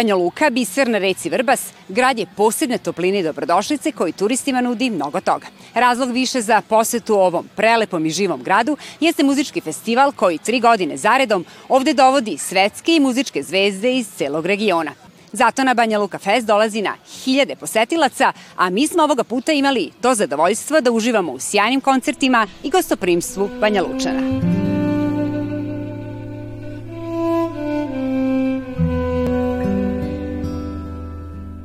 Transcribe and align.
Banja 0.00 0.16
Luka, 0.16 0.50
biser 0.50 0.88
na 0.88 0.98
reci 0.98 1.28
Vrbas, 1.28 1.60
grad 1.88 2.18
je 2.18 2.26
posebne 2.36 2.78
topline 2.78 3.18
i 3.18 3.22
dobrodošlice 3.22 3.92
koji 3.92 4.12
turistima 4.12 4.60
nudi 4.60 4.90
mnogo 4.90 5.20
toga. 5.20 5.46
Razlog 5.74 6.10
više 6.10 6.40
za 6.40 6.62
posetu 6.68 7.14
ovom 7.14 7.48
prelepom 7.56 8.06
i 8.06 8.10
živom 8.10 8.42
gradu 8.42 8.76
jeste 9.00 9.22
muzički 9.22 9.60
festival 9.60 10.12
koji 10.12 10.38
tri 10.38 10.60
godine 10.60 10.96
zaredom 10.96 11.44
ovde 11.68 11.94
dovodi 11.94 12.38
svetske 12.38 12.96
i 12.96 13.00
muzičke 13.00 13.42
zvezde 13.42 13.96
iz 13.96 14.08
celog 14.16 14.46
regiona. 14.46 14.92
Zato 15.32 15.64
na 15.64 15.74
Banja 15.74 15.98
Luka 15.98 16.18
Fest 16.18 16.46
dolazi 16.46 16.82
na 16.82 16.94
hiljade 17.24 17.56
posetilaca, 17.56 18.32
a 18.56 18.70
mi 18.70 18.86
smo 18.86 19.02
ovoga 19.02 19.24
puta 19.24 19.52
imali 19.52 19.90
to 20.00 20.14
zadovoljstvo 20.14 20.80
da 20.80 20.90
uživamo 20.90 21.32
u 21.32 21.38
sjajnim 21.38 21.80
koncertima 21.80 22.46
i 22.62 22.70
gostoprimstvu 22.70 23.50
Banja 23.60 23.82
Lučana. 23.82 24.59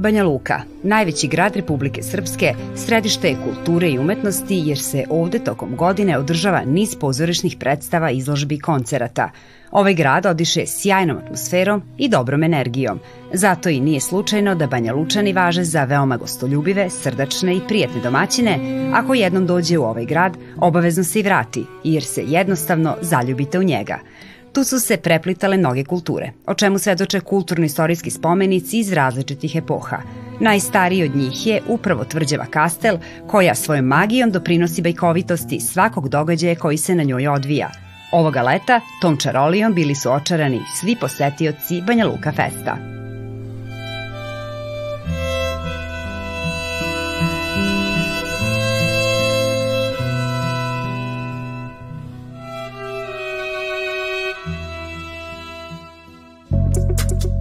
Banja 0.05 0.23
Luka, 0.23 0.61
najveći 0.83 1.27
grad 1.27 1.55
Republike 1.55 2.03
Srpske, 2.03 2.53
središte 2.75 3.27
je 3.27 3.37
kulture 3.43 3.89
i 3.89 3.99
umetnosti 3.99 4.55
jer 4.65 4.79
se 4.79 5.03
ovde 5.09 5.39
tokom 5.39 5.75
godine 5.75 6.17
održava 6.17 6.61
niz 6.65 6.95
pozorišnih 6.99 7.55
predstava, 7.59 8.11
izložbi 8.11 8.55
i 8.55 8.59
koncerata. 8.59 9.29
Ovaj 9.71 9.93
grad 9.93 10.25
odiše 10.25 10.65
sjajnom 10.67 11.17
atmosferom 11.17 11.81
i 11.97 12.09
dobrom 12.09 12.43
energijom. 12.43 12.99
Zato 13.33 13.69
i 13.69 13.79
nije 13.79 13.99
slučajno 13.99 14.55
da 14.55 14.67
Banja 14.67 14.93
Lučani 14.93 15.33
važe 15.33 15.63
za 15.63 15.83
veoma 15.83 16.17
gostoljubive, 16.17 16.89
srdačne 16.89 17.55
i 17.55 17.61
prijetne 17.67 18.01
domaćine. 18.01 18.59
Ako 18.93 19.13
jednom 19.13 19.45
dođe 19.45 19.77
u 19.77 19.83
ovaj 19.83 20.05
grad, 20.05 20.37
obavezno 20.57 21.03
se 21.03 21.19
i 21.19 21.23
vrati, 21.23 21.65
jer 21.83 22.03
se 22.03 22.23
jednostavno 22.27 22.95
zaljubite 23.01 23.59
u 23.59 23.63
njega– 23.63 23.99
Tu 24.55 24.63
su 24.63 24.79
se 24.79 24.97
preplitale 24.97 25.57
mnoge 25.57 25.83
kulture, 25.83 26.31
o 26.47 26.53
čemu 26.53 26.79
svedoče 26.79 27.19
kulturno-istorijski 27.19 28.11
spomenici 28.11 28.79
iz 28.79 28.93
različitih 28.93 29.55
epoha. 29.55 29.97
Najstariji 30.39 31.03
od 31.03 31.15
njih 31.15 31.47
je 31.47 31.61
upravo 31.67 32.03
tvrđava 32.03 32.45
kastel, 32.45 32.97
koja 33.27 33.55
svojom 33.55 33.85
magijom 33.85 34.31
doprinosi 34.31 34.81
bajkovitosti 34.81 35.59
svakog 35.59 36.09
događaja 36.09 36.55
koji 36.55 36.77
se 36.77 36.95
na 36.95 37.03
njoj 37.03 37.27
odvija. 37.27 37.71
Ovoga 38.11 38.41
leta 38.41 38.81
tom 39.01 39.17
čarolijom 39.17 39.73
bili 39.73 39.95
su 39.95 40.11
očarani 40.11 40.61
svi 40.81 40.95
posetioci 41.01 41.81
Banja 41.87 42.05
Luka 42.05 42.31
Festa. 42.31 43.04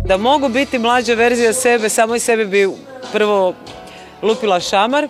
Da 0.05 0.17
mogu 0.17 0.49
biti 0.49 0.79
mlađa 0.79 1.15
verzija 1.15 1.53
sebe, 1.53 1.89
samo 1.89 2.15
i 2.15 2.21
sebe 2.21 2.45
bi 2.45 2.69
prvo 3.13 3.55
lupila 4.23 4.61
šamar. 4.61 5.09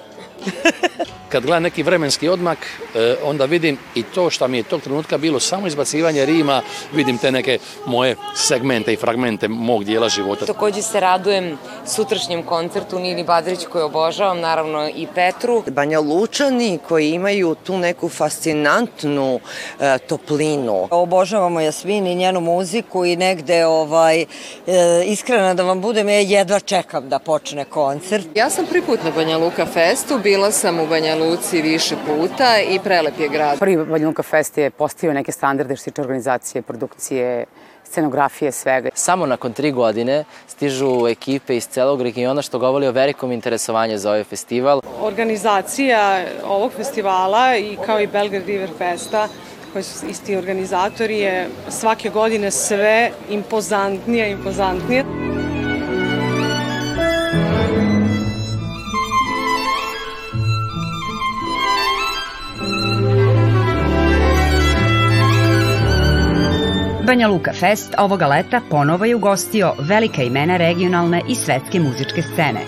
Kad 1.34 1.46
gledam 1.46 1.62
neki 1.62 1.82
vremenski 1.82 2.28
odmak, 2.28 2.58
e, 2.94 3.14
onda 3.24 3.44
vidim 3.44 3.78
i 3.94 4.02
to 4.02 4.30
što 4.30 4.48
mi 4.48 4.56
je 4.56 4.62
tog 4.62 4.80
trenutka 4.80 5.18
bilo 5.18 5.40
samo 5.40 5.66
izbacivanje 5.66 6.26
rima, 6.26 6.62
vidim 6.92 7.18
te 7.18 7.32
neke 7.32 7.58
moje 7.86 8.16
segmente 8.34 8.92
i 8.92 8.96
fragmente 8.96 9.48
mog 9.48 9.84
dijela 9.84 10.08
života. 10.08 10.46
Takođe 10.46 10.82
se 10.82 11.00
radujem 11.00 11.58
sutrašnjem 11.86 12.42
koncertu 12.42 12.98
Nini 12.98 13.24
Badrić 13.24 13.66
koju 13.66 13.84
obožavam, 13.84 14.40
naravno 14.40 14.88
i 14.88 15.06
Petru. 15.14 15.62
Banja 15.66 16.00
Lučani 16.00 16.78
koji 16.88 17.10
imaju 17.10 17.54
tu 17.64 17.78
neku 17.78 18.08
fascinantnu 18.08 19.40
e, 19.80 19.98
toplinu. 19.98 20.88
Obožavamo 20.90 21.60
Jasmin 21.60 22.06
i 22.06 22.14
njenu 22.14 22.40
muziku 22.40 23.04
i 23.04 23.16
negde 23.16 23.66
ovaj, 23.66 24.20
e, 24.20 24.26
iskreno 25.06 25.54
da 25.54 25.62
vam 25.62 25.80
budem, 25.80 26.08
ja 26.08 26.20
jedva 26.20 26.60
čekam 26.60 27.08
da 27.08 27.18
počne 27.18 27.64
koncert. 27.64 28.26
Ja 28.34 28.50
sam 28.50 28.66
prvi 28.66 28.82
put 28.82 29.04
na 29.04 29.10
Banja 29.10 29.38
Luka 29.38 29.66
Festu, 29.66 30.18
bila 30.18 30.50
sam 30.50 30.80
u 30.80 30.86
Banja 30.86 31.23
Luci 31.30 31.62
više 31.62 31.94
puta 32.06 32.60
i 32.68 32.78
prelep 32.78 33.18
je 33.18 33.28
grad. 33.28 33.58
Prvi 33.58 33.76
Banja 33.76 34.06
Luka 34.06 34.22
Fest 34.22 34.58
je 34.58 34.70
postavio 34.70 35.14
neke 35.14 35.32
standarde 35.32 35.76
što 35.76 35.84
tiče 35.84 36.00
organizacije, 36.00 36.62
produkcije, 36.62 37.44
scenografije, 37.84 38.52
svega. 38.52 38.88
Samo 38.94 39.26
nakon 39.26 39.52
tri 39.52 39.72
godine 39.72 40.24
stižu 40.46 41.08
ekipe 41.08 41.56
iz 41.56 41.66
celog 41.66 42.02
regiona 42.02 42.42
što 42.42 42.58
govori 42.58 42.86
o 42.86 42.92
velikom 42.92 43.32
interesovanju 43.32 43.98
za 43.98 44.10
ovaj 44.10 44.24
festival. 44.24 44.80
Organizacija 45.00 46.24
ovog 46.46 46.72
festivala 46.72 47.56
i 47.56 47.76
kao 47.86 48.00
i 48.00 48.06
Belgrade 48.06 48.46
River 48.46 48.70
Festa 48.78 49.28
koji 49.72 49.84
su 49.84 50.06
isti 50.06 50.36
organizatori 50.36 51.18
je 51.18 51.48
svake 51.68 52.10
godine 52.10 52.50
sve 52.50 53.10
impozantnije, 53.30 54.30
impozantnije. 54.30 55.23
Banja 67.06 67.28
Luka 67.28 67.52
Fest 67.52 67.94
ovoga 67.98 68.26
leta 68.26 68.60
ponovo 68.70 69.04
je 69.04 69.14
ugostio 69.14 69.74
velika 69.78 70.22
imena 70.22 70.56
regionalne 70.56 71.22
i 71.28 71.34
svetske 71.34 71.80
muzičke 71.80 72.22
scene. 72.22 72.60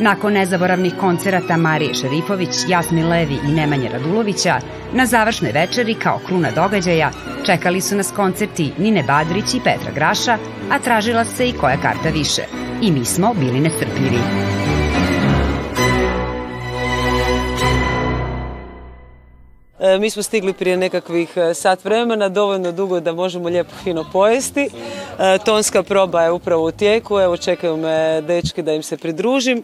Nakon 0.00 0.32
nezaboravnih 0.32 0.94
koncerata 1.00 1.56
Marije 1.56 1.94
Šerifović, 1.94 2.50
Jasmin 2.68 3.08
Levi 3.08 3.38
i 3.44 3.52
Nemanje 3.52 3.88
Radulovića, 3.92 4.60
na 4.92 5.06
završnoj 5.06 5.52
večeri 5.52 5.94
kao 5.94 6.20
kruna 6.26 6.50
događaja 6.50 7.10
čekali 7.46 7.80
su 7.80 7.96
nas 7.96 8.12
koncerti 8.16 8.72
Nine 8.78 9.02
Badrić 9.02 9.54
i 9.54 9.60
Petra 9.64 9.92
Graša, 9.94 10.38
a 10.70 10.78
tražila 10.78 11.24
se 11.24 11.48
i 11.48 11.52
koja 11.52 11.76
karta 11.76 12.08
više. 12.08 12.42
I 12.82 12.92
mi 12.92 13.04
smo 13.04 13.34
bili 13.34 13.60
nestrpljivi. 13.60 14.59
Mi 20.00 20.10
smo 20.10 20.22
stigli 20.22 20.52
prije 20.52 20.76
nekakvih 20.76 21.36
e, 21.36 21.54
sat 21.54 21.84
vremena, 21.84 22.28
dovoljno 22.28 22.72
dugo 22.72 23.00
da 23.00 23.12
možemo 23.12 23.48
lijepo 23.48 23.70
fino 23.84 24.04
pojesti. 24.12 24.68
E, 25.18 25.38
tonska 25.44 25.82
proba 25.82 26.22
je 26.22 26.30
upravo 26.30 26.64
u 26.64 26.70
tijeku, 26.70 27.18
evo 27.18 27.36
čekaju 27.36 27.76
me 27.76 28.20
dečki 28.20 28.62
da 28.62 28.72
im 28.72 28.82
se 28.82 28.96
pridružim. 28.96 29.62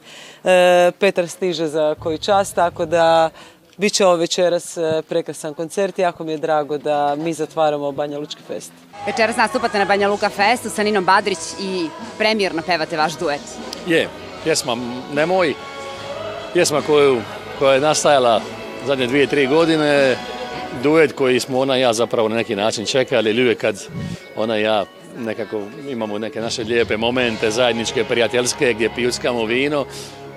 Petar 0.99 1.29
stiže 1.29 1.67
za 1.67 1.95
koji 1.95 2.19
čas, 2.19 2.53
tako 2.53 2.87
da 2.87 3.31
bit 3.77 3.93
će 3.93 4.07
ovo 4.07 4.17
večeras 4.17 4.79
prekrasan 5.09 5.55
koncert. 5.55 5.99
Jako 5.99 6.25
mi 6.25 6.33
je 6.33 6.39
drago 6.39 6.79
da 6.79 7.17
mi 7.17 7.33
zatvaramo 7.33 7.93
Banja 7.93 8.19
Lučki 8.19 8.43
fest. 8.47 8.73
Večeras 9.07 9.37
nastupate 9.37 9.79
na 9.79 9.85
Banja 9.85 10.09
Luka 10.09 10.29
festu 10.29 10.71
sa 10.71 10.83
Ninom 10.83 11.05
Badrić 11.05 11.39
i 11.61 11.89
premijerno 12.19 12.63
pevate 12.67 12.97
vaš 12.97 13.19
duet. 13.19 13.41
Je, 13.87 14.09
pjesma 14.45 14.77
Nemoj, 15.15 15.55
pjesma 16.53 16.83
koju, 16.83 17.21
koja 17.59 17.75
je 17.75 17.81
nastajala 17.81 18.41
zadnje 18.87 19.07
dvije, 19.07 19.27
tri 19.27 19.47
godine 19.47 20.17
duet 20.83 21.13
koji 21.13 21.41
smo 21.41 21.59
ona 21.59 21.79
i 21.79 21.81
ja 21.81 21.93
zapravo 21.93 22.29
na 22.29 22.37
neki 22.37 22.57
način 22.57 22.87
čekali 22.87 23.31
ili 23.31 23.43
uvijek 23.43 23.59
kad 23.59 23.87
ona 24.37 24.59
i 24.59 24.63
ja 24.63 24.85
nekako 25.19 25.63
imamo 25.89 26.19
neke 26.19 26.41
naše 26.41 26.65
lijepe 26.65 26.97
momente 26.97 27.51
zajedničke, 27.51 28.05
prijateljske 28.05 28.73
gdje 28.75 28.91
pijuckamo 28.95 29.45
vino 29.45 29.87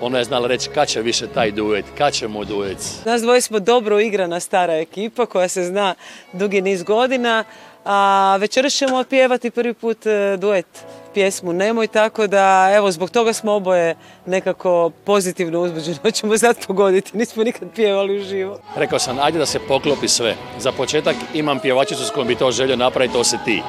ona 0.00 0.18
je 0.18 0.24
znala 0.24 0.48
reći 0.48 0.70
kad 0.74 0.88
će 0.88 1.02
više 1.02 1.26
taj 1.26 1.50
duet, 1.50 1.84
kad 1.98 2.12
ćemo 2.12 2.44
duet. 2.44 2.76
Nas 3.04 3.22
dvoje 3.22 3.40
smo 3.40 3.58
dobro 3.58 4.00
igrana 4.00 4.40
stara 4.40 4.74
ekipa 4.74 5.26
koja 5.26 5.48
se 5.48 5.64
zna 5.64 5.94
dugi 6.32 6.60
niz 6.60 6.82
godina, 6.82 7.44
a 7.84 8.36
večeras 8.40 8.72
ćemo 8.72 9.04
pjevati 9.04 9.50
prvi 9.50 9.74
put 9.74 10.06
e, 10.06 10.36
duet 10.36 10.66
pjesmu 11.14 11.52
Nemoj, 11.52 11.86
tako 11.86 12.26
da 12.26 12.72
evo 12.74 12.90
zbog 12.90 13.10
toga 13.10 13.32
smo 13.32 13.52
oboje 13.52 13.96
nekako 14.26 14.90
pozitivno 15.04 15.60
uzbuđeni, 15.60 15.96
hoćemo 16.02 16.38
sad 16.38 16.66
pogoditi, 16.66 17.16
nismo 17.16 17.44
nikad 17.44 17.68
pjevali 17.74 18.20
u 18.20 18.24
živo. 18.24 18.58
Rekao 18.76 18.98
sam, 18.98 19.18
ajde 19.18 19.38
da 19.38 19.46
se 19.46 19.58
poklopi 19.58 20.08
sve. 20.08 20.36
Za 20.58 20.72
početak 20.72 21.16
imam 21.34 21.58
pjevačicu 21.58 22.04
s 22.04 22.10
kojom 22.10 22.28
bi 22.28 22.34
to 22.34 22.50
želio 22.50 22.76
napraviti, 22.76 23.14
to 23.14 23.24
se 23.24 23.36
ti. 23.44 23.62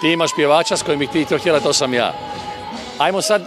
Ti 0.00 0.08
imaš 0.08 0.30
pjevača 0.36 0.76
s 0.76 0.82
kojim 0.82 0.98
bi 0.98 1.06
ti 1.06 1.24
to 1.24 1.38
htjela, 1.38 1.60
to 1.60 1.72
sam 1.72 1.94
ja. 1.94 2.12
Ajmo 2.98 3.22
sad 3.22 3.42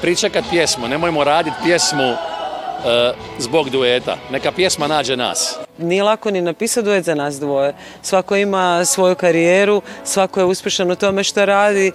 pričekat 0.00 0.44
pjesmu, 0.50 0.88
nemojmo 0.88 1.24
raditi 1.24 1.56
pjesmu 1.64 2.14
zbog 3.38 3.70
dueta. 3.70 4.16
Neka 4.30 4.52
pjesma 4.52 4.86
nađe 4.86 5.16
nas. 5.16 5.58
Nije 5.78 6.02
lako 6.02 6.30
ni 6.30 6.40
napisati 6.40 6.84
duet 6.84 7.04
za 7.04 7.14
nas 7.14 7.40
dvoje. 7.40 7.74
Svako 8.02 8.36
ima 8.36 8.84
svoju 8.84 9.14
karijeru, 9.14 9.82
svako 10.04 10.40
je 10.40 10.46
uspješan 10.46 10.90
u 10.90 10.96
tome 10.96 11.24
što 11.24 11.44
radi 11.44 11.92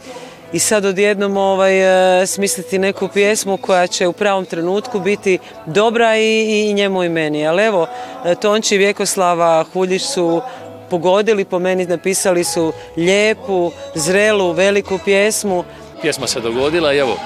i 0.54 0.60
sad 0.60 0.86
odjednom 0.86 1.38
ovaj, 1.38 2.22
e, 2.22 2.28
smisliti 2.28 2.80
neku 2.80 3.08
pjesmu 3.08 3.58
koja 3.58 3.88
će 3.88 4.08
u 4.08 4.14
pravom 4.14 4.46
trenutku 4.46 5.00
biti 5.00 5.40
dobra 5.66 6.18
i, 6.18 6.70
i 6.70 6.74
njemu 6.74 7.04
i 7.04 7.10
meni. 7.10 7.48
Ali 7.48 7.64
evo, 7.64 7.88
e, 8.26 8.36
Tonči 8.36 8.78
Vjekoslava 8.78 9.66
Huljić 9.74 10.02
su 10.02 10.42
pogodili 10.90 11.46
po 11.46 11.60
meni, 11.60 11.86
napisali 11.86 12.44
su 12.44 12.74
lijepu, 12.98 13.72
zrelu, 13.96 14.52
veliku 14.52 15.00
pjesmu. 15.06 15.64
Pjesma 16.02 16.28
se 16.28 16.40
dogodila 16.40 16.94
i 16.94 16.98
evo, 16.98 17.18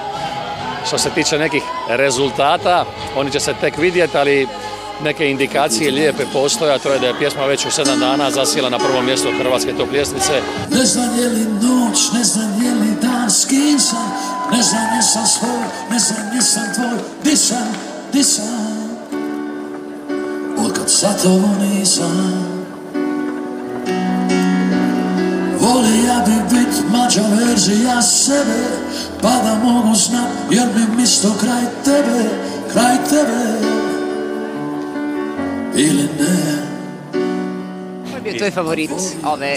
što 0.86 0.98
se 0.98 1.10
tiče 1.10 1.38
nekih 1.38 1.62
rezultata, 1.88 2.84
oni 3.16 3.30
će 3.30 3.40
se 3.40 3.54
tek 3.60 3.78
vidjeti, 3.78 4.18
ali 4.18 4.48
neke 5.02 5.30
indikacije 5.30 5.90
lijepe 5.90 6.24
postoje, 6.32 6.74
a 6.74 6.78
to 6.78 6.92
je 6.92 6.98
da 6.98 7.06
je 7.06 7.18
pjesma 7.18 7.44
već 7.44 7.66
u 7.66 7.70
sedam 7.70 8.00
dana 8.00 8.30
zasila 8.30 8.70
na 8.70 8.78
prvom 8.78 9.04
mjestu 9.04 9.28
Hrvatske 9.38 9.72
top 9.72 9.92
ljestnice. 9.92 10.32
Ne 10.70 10.84
znam 10.84 11.18
je 11.18 11.28
li 11.28 11.44
noć, 11.44 12.12
ne 12.12 12.24
znam 12.24 12.62
je 12.64 12.74
li 12.74 12.94
dan, 13.02 13.30
s 13.30 13.44
kim 13.44 13.78
sam, 13.80 14.12
Ne 14.52 14.62
znam 14.62 14.96
jesam 14.96 15.26
svoj, 15.26 15.64
ne 15.90 15.98
znam 15.98 16.34
jesam 16.34 16.74
tvoj. 16.74 16.98
Di 17.24 17.36
sam, 17.36 17.74
di 18.12 18.24
sam? 18.24 18.98
Od 20.58 20.78
sa 20.86 21.12
to 21.22 21.40
nisam? 21.60 22.62
Volija 25.60 26.24
bi 26.26 26.56
bit 26.56 26.90
mađa 26.90 27.22
verzija 27.38 28.02
sebe 28.02 28.62
Pa 29.22 29.28
da 29.28 29.60
mogu 29.64 29.94
znat 29.94 30.28
jer 30.50 30.66
mi 30.74 30.96
misto 30.96 31.28
kraj 31.40 31.62
tebe 31.84 32.24
Kraj 32.72 32.96
tebe 33.10 33.68
Ili 35.76 36.02
ne 36.02 36.62
Ko 38.10 38.16
je 38.16 38.20
bio 38.22 38.38
tvoj 38.38 38.50
favorit 38.50 38.90
ove 39.24 39.56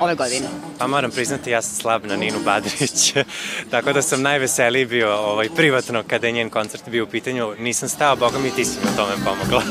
ove 0.00 0.14
godine? 0.14 0.46
Pa 0.78 0.86
moram 0.86 1.10
priznati, 1.10 1.50
ja 1.50 1.62
sam 1.62 1.76
slab 1.76 2.04
na 2.04 2.16
Ninu 2.16 2.38
Badrić, 2.44 3.14
tako 3.70 3.92
da 3.92 4.02
sam 4.02 4.22
najveseliji 4.22 4.86
bio 4.86 5.16
ovaj, 5.16 5.48
privatno 5.56 6.02
kada 6.06 6.26
je 6.26 6.32
njen 6.32 6.50
koncert 6.50 6.88
bio 6.88 7.04
u 7.04 7.06
pitanju. 7.06 7.54
Nisam 7.58 7.88
stao, 7.88 8.16
boga 8.16 8.38
mi 8.38 8.50
ti 8.50 8.64
si 8.64 8.78
mi 8.84 8.90
u 8.92 8.96
tome 8.96 9.14
pomogla. 9.24 9.62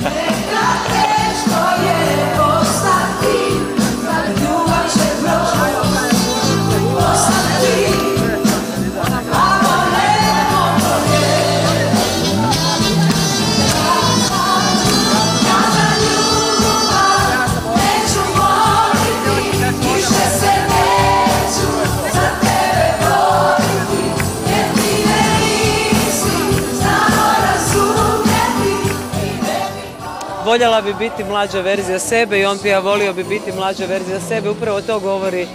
Voljela 30.55 30.81
bi 30.81 30.93
biti 30.93 31.23
mlađa 31.23 31.61
verzija 31.61 31.99
sebe 31.99 32.39
i 32.39 32.45
on 32.45 32.57
pija 32.57 32.79
volio 32.79 33.13
bi 33.13 33.23
biti 33.23 33.51
mlađa 33.51 33.85
verzija 33.85 34.19
sebe. 34.19 34.49
Upravo 34.49 34.81
to 34.81 34.99
govori 34.99 35.47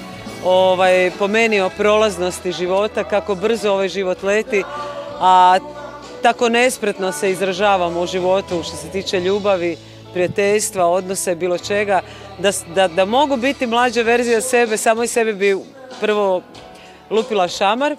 ovaj, 0.45 1.11
po 1.19 1.29
meni 1.29 1.61
o 1.61 1.71
prolaznosti 1.77 2.53
života, 2.53 3.05
kako 3.05 3.35
brzo 3.35 3.71
ovaj 3.73 3.89
život 3.89 4.23
leti, 4.23 4.63
a 5.21 5.59
tako 6.23 6.49
nespretno 6.49 7.13
se 7.13 7.31
izražavamo 7.31 8.01
u 8.01 8.07
životu 8.07 8.63
što 8.63 8.77
se 8.77 8.89
tiče 8.89 9.21
ljubavi, 9.21 9.77
prijateljstva, 10.13 10.87
odnose, 10.87 11.35
bilo 11.35 11.59
čega, 11.59 12.01
da, 12.39 12.51
da, 12.75 12.89
da 12.89 13.05
mogu 13.05 13.37
biti 13.37 13.67
mlađa 13.67 14.03
verzija 14.03 14.41
sebe, 14.41 14.77
samo 14.77 15.03
i 15.03 15.07
sebe 15.07 15.33
bi 15.33 15.57
prvo 16.01 16.43
lupila 17.11 17.49
šamar, 17.49 17.97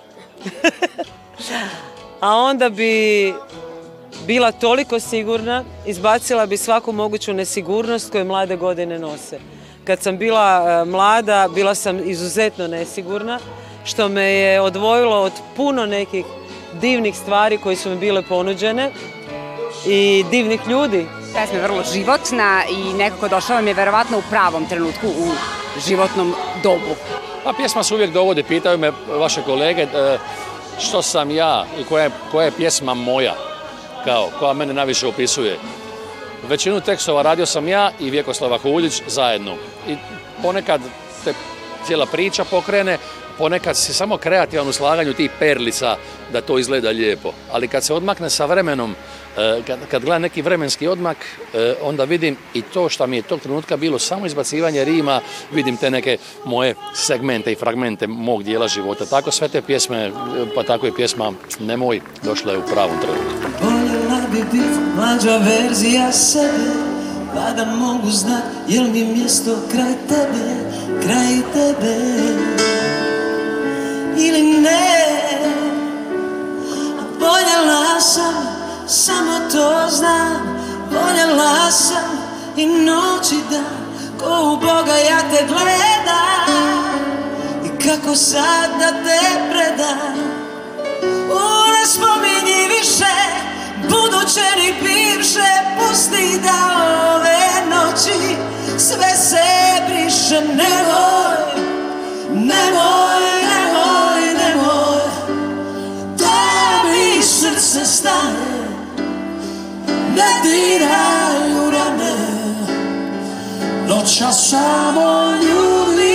a 2.19 2.35
onda 2.35 2.69
bi 2.69 3.33
bila 4.27 4.51
toliko 4.51 4.99
sigurna, 4.99 5.63
izbacila 5.85 6.45
bi 6.45 6.57
svaku 6.57 6.91
moguću 6.91 7.33
nesigurnost 7.33 8.11
koju 8.11 8.25
mlade 8.25 8.55
godine 8.55 8.99
nose. 8.99 9.39
Kad 9.83 10.01
sam 10.01 10.17
bila 10.17 10.65
e, 10.81 10.85
mlada, 10.85 11.49
bila 11.55 11.75
sam 11.75 12.09
izuzetno 12.09 12.67
nesigurna, 12.67 13.39
što 13.83 14.09
me 14.09 14.23
je 14.23 14.61
odvojilo 14.61 15.21
od 15.21 15.31
puno 15.55 15.85
nekih 15.85 16.25
divnih 16.81 17.17
stvari 17.17 17.57
koje 17.57 17.75
su 17.75 17.89
mi 17.89 17.95
bile 17.95 18.21
ponuđene 18.21 18.91
i 19.85 20.25
divnih 20.31 20.61
ljudi. 20.67 21.05
Pesma 21.33 21.57
je 21.57 21.63
vrlo 21.63 21.83
životna 21.93 22.63
i 22.69 22.93
nekako 22.93 23.27
došla 23.27 23.55
vam 23.55 23.67
je 23.67 23.73
verovatno 23.73 24.17
u 24.17 24.23
pravom 24.29 24.65
trenutku 24.65 25.07
u 25.07 25.31
životnom 25.87 26.33
dobu. 26.63 26.95
Pa 27.43 27.53
pjesma 27.53 27.83
se 27.83 27.93
uvijek 27.93 28.11
dovodi, 28.11 28.43
pitaju 28.43 28.77
me 28.77 28.91
vaše 29.17 29.41
kolege 29.41 29.81
e, 29.81 30.17
što 30.79 31.01
sam 31.01 31.31
ja 31.31 31.65
i 31.79 31.83
koja 31.83 32.03
je, 32.03 32.11
koja 32.31 32.45
je 32.45 32.51
pjesma 32.51 32.93
moja 32.93 33.50
kao 34.05 34.29
koja 34.39 34.53
mene 34.53 34.73
najviše 34.73 35.07
opisuje. 35.07 35.57
Većinu 36.49 36.81
tekstova 36.81 37.21
radio 37.21 37.45
sam 37.45 37.67
ja 37.67 37.91
i 37.99 38.09
Vjekoslava 38.09 38.57
Huljić 38.57 39.01
zajedno. 39.07 39.55
I 39.87 39.95
ponekad 40.41 40.81
te 41.23 41.33
cijela 41.85 42.05
priča 42.05 42.43
pokrene, 42.45 42.97
ponekad 43.37 43.77
se 43.77 43.93
samo 43.93 44.17
kreativan 44.17 44.67
u 44.67 44.73
slaganju 44.73 45.13
tih 45.13 45.31
perlica 45.39 45.97
da 46.33 46.41
to 46.41 46.59
izgleda 46.59 46.89
lijepo. 46.89 47.33
Ali 47.51 47.67
kad 47.67 47.83
se 47.83 47.93
odmakne 47.93 48.29
sa 48.29 48.45
vremenom, 48.45 48.95
e, 49.37 49.61
kad, 49.67 49.79
kad 49.91 50.05
gledam 50.05 50.21
neki 50.21 50.41
vremenski 50.41 50.87
odmak, 50.87 51.17
e, 51.53 51.75
onda 51.81 52.03
vidim 52.03 52.37
i 52.53 52.61
to 52.61 52.89
što 52.89 53.07
mi 53.07 53.15
je 53.15 53.21
tog 53.21 53.39
trenutka 53.39 53.77
bilo 53.77 53.99
samo 53.99 54.25
izbacivanje 54.25 54.85
rima, 54.85 55.21
vidim 55.51 55.77
te 55.77 55.89
neke 55.89 56.17
moje 56.45 56.75
segmente 56.93 57.51
i 57.51 57.55
fragmente 57.55 58.07
mog 58.07 58.43
dijela 58.43 58.67
života. 58.67 59.05
Tako 59.05 59.31
sve 59.31 59.47
te 59.47 59.61
pjesme, 59.61 60.11
pa 60.55 60.63
tako 60.63 60.87
i 60.87 60.95
pjesma 60.95 61.33
Nemoj, 61.59 62.01
došla 62.23 62.51
je 62.51 62.57
u 62.57 62.67
pravom 62.73 62.95
trenutku 63.01 63.70
bit 64.51 64.95
mlađa 64.95 65.37
verzija 65.37 66.11
sebe. 66.11 66.91
Pa 67.33 67.51
da 67.51 67.65
mogu 67.65 68.11
znat 68.11 68.43
jel 68.67 68.83
mi 68.83 69.03
mjesto 69.03 69.51
kraj 69.71 69.93
tebe 70.09 70.71
Kraj 71.03 71.41
tebe. 71.53 71.95
Ili 74.17 74.41
ne 74.41 75.07
A 76.99 77.03
voljela 77.19 78.01
sam, 78.01 78.33
samo 78.87 79.39
to 79.51 79.89
znam. 79.89 80.61
Voljela 80.91 81.71
sam 81.71 82.11
i 82.57 82.65
noć 82.65 83.31
i 83.31 83.51
dan 83.51 83.81
Ko 84.19 84.53
u 84.53 84.55
Boga 84.55 84.95
ja 84.95 85.19
te 85.19 85.45
gledam. 85.47 86.81
I 87.65 87.83
kako 87.83 88.15
sad 88.15 88.69
da 88.79 88.91
te 88.91 89.19
predam 89.51 90.40
ne 110.15 110.41
diraj 110.43 111.67
u 111.67 111.71
rame 111.71 112.13
noća 113.87 114.31
samo 114.31 115.31
ljubi 115.31 116.11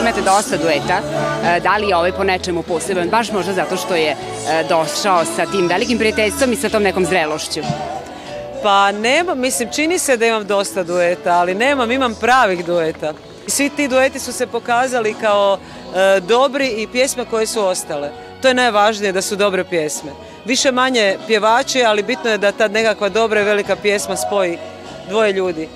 imate 0.00 0.22
dosta 0.22 0.56
dueta, 0.56 1.00
e, 1.44 1.60
da 1.60 1.76
li 1.76 1.88
je 1.88 1.96
ovaj 1.96 2.12
po 2.12 2.24
nečemu 2.24 2.62
poseban, 2.62 3.08
baš 3.08 3.32
možda 3.32 3.52
zato 3.52 3.76
što 3.76 3.94
je 3.94 4.10
e, 4.10 4.16
došao 4.68 5.24
sa 5.24 5.46
tim 5.46 5.66
velikim 5.68 5.98
prijateljstvom 5.98 6.52
i 6.52 6.56
sa 6.56 6.68
tom 6.68 6.82
nekom 6.82 7.04
zrelošću? 7.04 7.60
Pa 8.62 8.92
nema, 8.92 9.34
mislim, 9.34 9.68
čini 9.72 9.98
se 9.98 10.16
da 10.16 10.26
imam 10.26 10.46
dosta 10.46 10.82
dueta, 10.82 11.32
ali 11.32 11.54
nemam, 11.54 11.90
imam 11.90 12.14
pravih 12.14 12.64
dueta. 12.64 13.12
Svi 13.46 13.70
ti 13.70 13.88
dueti 13.88 14.18
su 14.18 14.32
se 14.32 14.46
pokazali 14.46 15.14
kao 15.20 15.58
e, 15.58 16.20
dobri 16.20 16.68
i 16.68 16.86
pjesme 16.86 17.24
koje 17.24 17.46
su 17.46 17.66
ostale. 17.66 18.10
To 18.42 18.48
je 18.48 18.54
najvažnije 18.54 19.12
da 19.12 19.22
su 19.22 19.36
dobre 19.36 19.64
pjesme. 19.64 20.10
Više 20.44 20.72
manje 20.72 21.18
pjevači, 21.26 21.82
ali 21.82 22.02
bitno 22.02 22.30
je 22.30 22.38
da 22.38 22.52
ta 22.52 22.68
nekakva 22.68 23.08
dobra 23.08 23.40
i 23.40 23.44
velika 23.44 23.76
pjesma 23.76 24.16
spoji 24.16 24.58
dvoje 25.08 25.32
ljudi. 25.32 25.68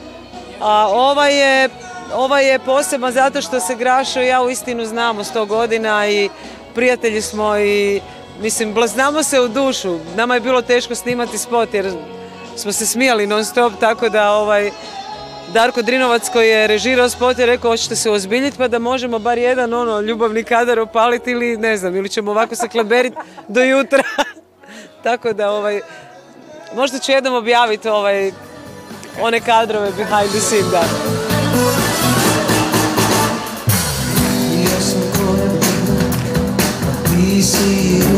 A 0.61 0.89
ova 0.89 1.29
je 1.29 1.69
Ovaj 2.15 2.49
je 2.51 2.59
poseban 2.59 3.13
zato 3.13 3.43
što 3.43 3.61
se 3.61 3.75
Grašo 3.75 4.21
i 4.21 4.27
ja 4.27 4.43
u 4.43 4.51
istinu 4.51 4.85
znamo 4.85 5.25
sto 5.25 5.47
godina 5.47 6.09
i 6.09 6.29
prijatelji 6.75 7.23
smo 7.23 7.59
i 7.59 8.01
mislim, 8.41 8.75
znamo 8.87 9.23
se 9.23 9.41
u 9.41 9.49
dušu. 9.49 9.99
Nama 10.17 10.35
je 10.35 10.41
bilo 10.41 10.63
teško 10.63 10.95
snimati 10.95 11.39
spot 11.39 11.75
jer 11.75 11.93
smo 12.57 12.73
se 12.73 12.87
smijali 12.87 13.27
non 13.27 13.45
stop, 13.45 13.73
tako 13.81 14.09
da 14.09 14.31
ovaj, 14.33 14.71
Darko 15.53 15.83
Drinovac 15.83 16.29
koji 16.29 16.49
je 16.49 16.67
režirao 16.67 17.09
spot 17.09 17.39
je 17.39 17.47
rekao 17.47 17.71
hoćete 17.71 17.97
se 17.97 18.11
ozbiljiti 18.11 18.59
pa 18.59 18.69
da 18.69 18.79
možemo 18.79 19.19
bar 19.19 19.39
jedan 19.39 19.75
ono 19.75 20.01
ljubavni 20.01 20.45
kadar 20.45 20.79
opaliti 20.79 21.31
ili 21.31 21.57
ne 21.57 21.77
znam, 21.77 21.97
ili 21.97 22.09
ćemo 22.09 22.31
ovako 22.31 22.57
se 22.57 22.69
klaberiti 22.69 23.17
do 23.49 23.63
jutra. 23.63 24.03
tako 25.05 25.33
da 25.33 25.51
ovaj, 25.51 25.81
možda 26.75 26.99
ću 26.99 27.13
jednom 27.13 27.35
objaviti 27.35 27.89
ovaj, 27.89 28.33
one 29.21 29.41
kadrove 29.41 29.91
behind 29.91 30.31
the 30.31 30.41
scene, 30.41 30.71
da. 30.71 30.85
si 37.45 37.95
kružila 38.05 38.14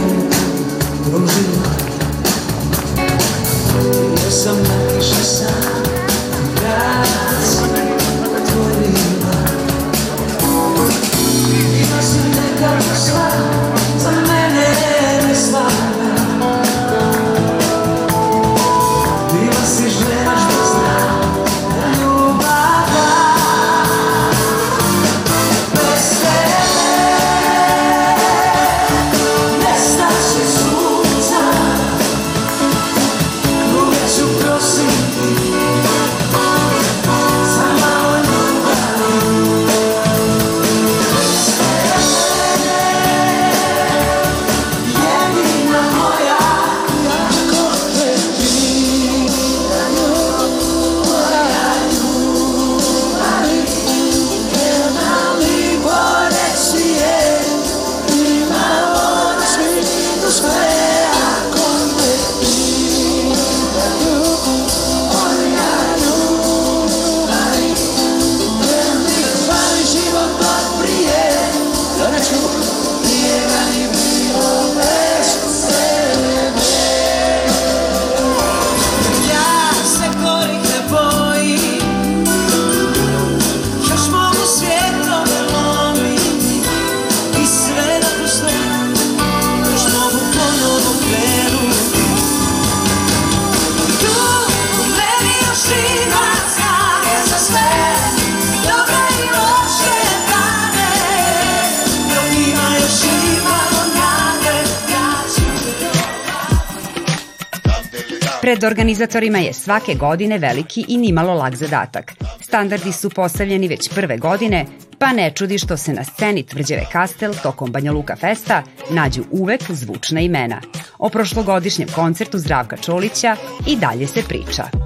Pred 108.47 108.65
organizatorima 108.65 109.38
je 109.38 109.53
svake 109.53 109.95
godine 109.95 110.38
veliki 110.38 110.85
i 110.88 110.97
nimalo 110.97 111.35
lag 111.35 111.55
zadatak. 111.55 112.12
Standardi 112.41 112.93
su 112.93 113.11
postavljeni 113.11 113.69
već 113.69 113.88
prve 113.95 114.19
godine, 114.19 114.67
pa 114.99 115.12
ne 115.12 115.31
čudi 115.35 115.59
što 115.59 115.76
se 115.76 115.93
na 115.93 116.05
sceni 116.05 116.43
Tvrđeve 116.43 116.85
Kastel 116.93 117.35
tokom 117.43 117.73
Banja 117.73 117.93
Luka 117.93 118.17
Festa 118.17 118.62
nađu 118.91 119.23
uvek 119.31 119.62
zvučna 119.69 120.21
imena. 120.21 120.61
O 120.99 121.09
prošlogodišnjem 121.09 121.88
koncertu 121.95 122.38
Zdravka 122.38 122.76
Čolića 122.76 123.37
i 123.67 123.76
dalje 123.76 124.07
se 124.07 124.23
priča. 124.29 124.86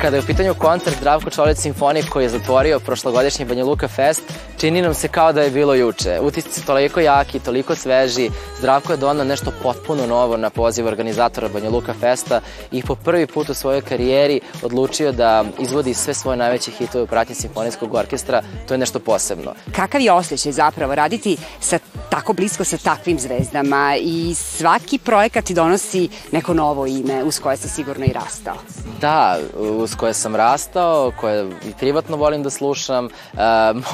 Kada 0.00 0.16
je 0.16 0.22
u 0.22 0.26
pitanju 0.26 0.54
koncert 0.54 0.96
Zdravko 0.96 1.30
Čolić 1.30 1.58
Simfonije 1.58 2.04
koji 2.10 2.24
je 2.24 2.28
zatvorio 2.28 2.80
prošlogodišnji 2.80 3.44
Banja 3.44 3.64
Luka 3.64 3.88
Fest, 3.88 4.22
čini 4.58 4.82
nam 4.82 4.94
se 4.94 5.08
kao 5.08 5.32
da 5.32 5.42
je 5.42 5.50
bilo 5.50 5.74
juče. 5.74 6.20
Utisci 6.20 6.60
su 6.60 6.66
toliko 6.66 7.00
jaki, 7.00 7.38
toliko 7.38 7.74
sveži. 7.74 8.30
Zdravko 8.58 8.92
je 8.92 8.96
donao 8.96 9.24
nešto 9.24 9.52
potpuno 9.62 10.06
novo 10.06 10.36
na 10.36 10.50
poziv 10.50 10.86
organizatora 10.86 11.48
Banja 11.48 11.70
Luka 11.70 11.94
Festa 12.00 12.40
i 12.72 12.82
po 12.82 12.94
prvi 12.94 13.26
put 13.26 13.48
u 13.48 13.54
svojoj 13.54 13.80
karijeri 13.80 14.40
odlučio 14.62 15.12
da 15.12 15.44
izvodi 15.58 15.94
sve 15.94 16.14
svoje 16.14 16.36
najveće 16.36 16.70
hitove 16.70 17.04
u 17.04 17.06
pratnji 17.06 17.34
simfonijskog 17.34 17.94
orkestra. 17.94 18.42
To 18.68 18.74
je 18.74 18.78
nešto 18.78 18.98
posebno. 18.98 19.54
Kakav 19.72 20.00
je 20.00 20.12
osjećaj 20.12 20.52
zapravo 20.52 20.94
raditi 20.94 21.36
sa 21.60 21.78
tako 22.10 22.32
blisko 22.32 22.64
sa 22.64 22.76
takvim 22.76 23.18
zvezdama 23.18 23.96
i 24.00 24.34
svaki 24.34 24.98
projekat 24.98 25.44
ti 25.44 25.54
donosi 25.54 26.08
neko 26.32 26.54
novo 26.54 26.86
ime 26.86 27.24
uz 27.24 27.40
koje 27.40 27.56
si 27.56 27.68
sigurno 27.68 28.04
i 28.04 28.12
rastao? 28.12 28.54
Da, 29.00 29.38
uz 29.60 29.94
koje 29.94 30.14
sam 30.14 30.36
rastao, 30.36 31.12
koje 31.20 31.46
i 31.46 31.72
privatno 31.78 32.16
volim 32.16 32.42
da 32.42 32.50
slušam. 32.50 33.06
E, 33.06 33.10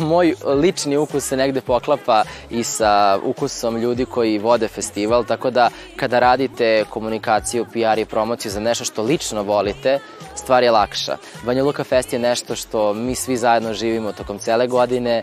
moj 0.10 0.34
lični 0.62 0.96
ukus 0.96 1.24
se 1.24 1.36
negde 1.36 1.60
poklapa 1.60 2.24
i 2.50 2.62
sa 2.62 3.18
ukusom 3.22 3.76
ljudi 3.76 4.04
koji 4.04 4.38
vode 4.38 4.68
festival, 4.68 5.24
tako 5.24 5.50
da 5.50 5.70
kada 5.96 6.18
radite 6.18 6.84
komunikaciju, 6.90 7.66
PR 7.72 7.98
i 7.98 8.04
promociju 8.04 8.50
za 8.50 8.60
nešto 8.60 8.84
što 8.84 9.02
lično 9.02 9.42
volite, 9.42 9.98
stvar 10.38 10.62
je 10.62 10.70
lakša. 10.70 11.16
Banja 11.42 11.64
Luka 11.64 11.84
Fest 11.84 12.12
je 12.12 12.18
nešto 12.18 12.56
što 12.56 12.94
mi 12.94 13.14
svi 13.14 13.36
zajedno 13.36 13.74
živimo 13.74 14.12
tokom 14.12 14.38
cele 14.38 14.66
godine, 14.66 15.22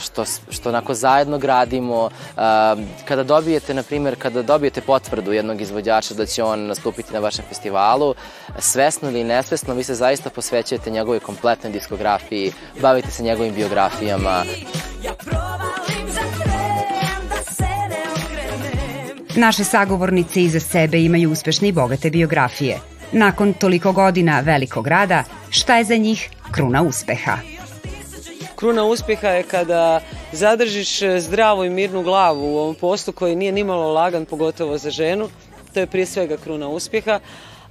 što, 0.00 0.24
što 0.50 0.68
onako 0.68 0.94
zajedno 0.94 1.38
gradimo. 1.38 2.10
Kada 3.04 3.22
dobijete, 3.22 3.74
na 3.74 3.82
primjer, 3.82 4.16
kada 4.18 4.42
dobijete 4.42 4.80
potvrdu 4.80 5.32
jednog 5.32 5.60
izvođača 5.60 6.14
da 6.14 6.26
će 6.26 6.42
on 6.42 6.66
nastupiti 6.66 7.12
na 7.12 7.18
vašem 7.18 7.44
festivalu, 7.48 8.14
svesno 8.58 9.08
ili 9.08 9.24
nesvesno, 9.24 9.74
vi 9.74 9.84
se 9.84 9.94
zaista 9.94 10.30
posvećujete 10.30 10.90
njegovoj 10.90 11.20
kompletnoj 11.20 11.72
diskografiji, 11.72 12.52
bavite 12.80 13.10
se 13.10 13.22
njegovim 13.22 13.54
biografijama. 13.54 14.44
Ja 15.04 15.12
provalim 15.14 16.08
za 16.08 16.20
Naše 19.36 19.64
sagovornice 19.64 20.42
iza 20.42 20.60
sebe 20.60 21.00
imaju 21.00 21.30
uspešne 21.30 21.68
i 21.68 21.72
bogate 21.72 22.10
biografije– 22.10 22.80
Nakon 23.12 23.52
toliko 23.52 23.92
godina 23.92 24.40
velikog 24.40 24.86
rada, 24.86 25.24
šta 25.50 25.76
je 25.76 25.84
za 25.84 25.96
njih 25.96 26.30
kruna 26.52 26.82
uspeha? 26.82 27.36
Kruna 28.56 28.84
uspeha 28.84 29.28
je 29.28 29.42
kada 29.42 30.00
zadržiš 30.32 31.00
zdravu 31.18 31.64
i 31.64 31.70
mirnu 31.70 32.02
glavu 32.02 32.54
u 32.54 32.58
ovom 32.58 32.74
poslu 32.74 33.12
koji 33.12 33.36
nije 33.36 33.52
nimalo 33.52 33.92
lagan, 33.92 34.24
pogotovo 34.24 34.78
za 34.78 34.90
ženu. 34.90 35.28
To 35.74 35.80
je 35.80 35.86
prije 35.86 36.06
svega 36.06 36.36
kruna 36.36 36.68
uspjeha, 36.68 37.20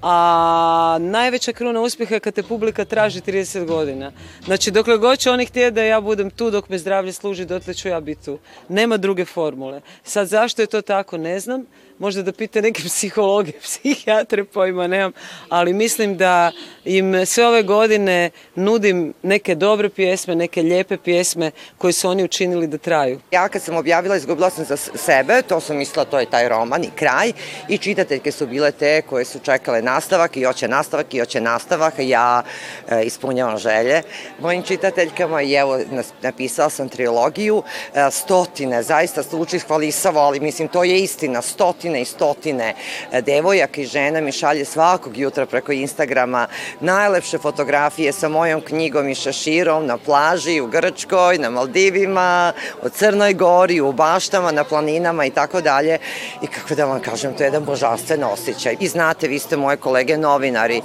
a 0.02 0.98
najveća 1.02 1.54
kruna 1.54 1.82
uspjeha 1.82 2.14
je 2.14 2.20
kad 2.20 2.34
te 2.34 2.44
publika 2.44 2.86
traži 2.86 3.22
30 3.22 3.66
godina. 3.66 4.12
Znači, 4.46 4.72
dokle 4.72 4.98
god 4.98 5.20
će 5.20 5.32
oni 5.32 5.46
htjeti 5.46 5.76
da 5.76 5.84
ja 5.84 6.02
budem 6.02 6.30
tu 6.30 6.52
dok 6.52 6.70
me 6.70 6.78
zdravlje 6.78 7.14
služi, 7.14 7.46
dotle 7.46 7.74
ću 7.74 7.88
ja 7.88 8.00
biti 8.00 8.26
tu. 8.26 8.40
Nema 8.70 8.98
druge 8.98 9.26
formule. 9.26 9.82
Sad, 10.04 10.28
zašto 10.28 10.62
je 10.62 10.66
to 10.66 10.82
tako, 10.82 11.18
ne 11.18 11.40
znam 11.40 11.66
možda 12.00 12.24
da 12.24 12.32
pite 12.32 12.62
neke 12.62 12.84
psihologe, 12.84 13.52
psihijatre, 13.64 14.44
pojma 14.44 14.88
nemam, 14.88 15.12
ali 15.50 15.74
mislim 15.74 16.18
da 16.18 16.52
im 16.86 17.26
sve 17.26 17.48
ove 17.48 17.64
godine 17.64 18.30
nudim 18.56 19.14
neke 19.24 19.56
dobre 19.56 19.90
pjesme, 19.90 20.36
neke 20.36 20.62
lijepe 20.62 20.98
pjesme 20.98 21.52
koje 21.78 21.94
su 21.94 22.10
oni 22.10 22.24
učinili 22.24 22.68
da 22.68 22.78
traju. 22.78 23.20
Ja 23.32 23.50
kad 23.50 23.62
sam 23.62 23.76
objavila 23.76 24.16
Izgubila 24.16 24.50
sam 24.50 24.66
za 24.66 24.78
sebe, 24.78 25.42
to 25.42 25.60
sam 25.60 25.78
mislila 25.78 26.06
to 26.06 26.20
je 26.20 26.30
taj 26.30 26.50
roman 26.50 26.84
i 26.84 26.90
kraj 26.96 27.32
i 27.68 27.78
čitateljke 27.78 28.32
su 28.32 28.48
bile 28.48 28.72
te 28.72 29.02
koje 29.02 29.26
su 29.26 29.40
čekale 29.40 29.82
nastavak 29.82 30.38
i 30.38 30.44
hoće 30.44 30.68
nastavak 30.68 31.14
i 31.14 31.20
hoće 31.20 31.42
nastavak, 31.42 31.94
ja 31.98 32.44
e, 32.90 33.04
ispunjavam 33.04 33.58
želje 33.58 34.02
mojim 34.40 34.64
čitateljkama 34.64 35.42
i 35.42 35.54
evo 35.54 35.80
napisala 36.22 36.70
sam 36.70 36.90
trilogiju, 36.90 37.64
e, 37.94 38.12
stotine, 38.12 38.84
zaista 38.84 39.22
zvuči 39.22 39.60
hvalisavo, 39.60 40.20
ali 40.20 40.40
mislim 40.40 40.68
to 40.68 40.84
je 40.84 41.00
istina, 41.00 41.42
stotine 41.42 41.89
stotine 41.90 42.02
i 42.02 42.06
stotine 42.06 42.74
e, 43.12 43.22
devojaka 43.22 43.82
i 43.82 43.86
žena 43.86 44.22
mi 44.22 44.32
šalje 44.32 44.66
svakog 44.66 45.18
jutra 45.18 45.46
preko 45.46 45.72
Instagrama 45.72 46.48
najlepše 46.80 47.38
fotografije 47.38 48.12
sa 48.12 48.30
mojom 48.30 48.62
knjigom 48.62 49.10
i 49.10 49.16
šaširom 49.16 49.86
na 49.86 49.98
plaži 49.98 50.62
u 50.62 50.68
Grčkoj, 50.68 51.38
na 51.38 51.50
Maldivima, 51.50 52.54
u 52.84 52.90
Crnoj 52.90 53.34
Gori, 53.34 53.82
u 53.82 53.92
baštama, 53.92 54.52
na 54.52 54.64
planinama 54.64 55.26
i 55.26 55.30
tako 55.30 55.62
dalje. 55.62 55.98
I 56.42 56.48
kako 56.48 56.76
da 56.76 56.86
vam 56.86 57.00
kažem, 57.00 57.34
to 57.34 57.44
je 57.44 57.48
jedan 57.48 57.66
božanstven 57.66 58.24
osjećaj. 58.24 58.76
I 58.80 58.88
znate, 58.88 59.28
vi 59.28 59.40
ste 59.40 59.58
moje 59.58 59.78
kolege 59.78 60.18
novinari. 60.18 60.78
E, 60.78 60.82